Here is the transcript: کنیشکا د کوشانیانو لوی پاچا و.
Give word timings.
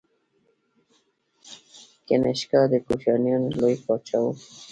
کنیشکا 2.07 2.61
د 2.71 2.73
کوشانیانو 2.85 3.49
لوی 3.59 3.75
پاچا 3.85 4.17
و. 4.21 4.25